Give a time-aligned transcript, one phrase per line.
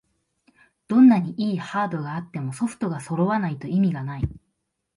[0.87, 4.27] どんなに良いハードがあってもソフトがそろわないと意味がない